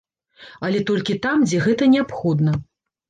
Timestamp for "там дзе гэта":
1.25-1.91